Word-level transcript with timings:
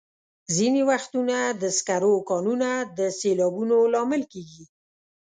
ځینې 0.55 0.81
وختونه 0.89 1.37
د 1.61 1.63
سکرو 1.77 2.15
کانونه 2.29 2.69
د 2.97 2.99
سیلابونو 3.19 3.77
لامل 3.93 4.23
کېږي. 4.33 4.63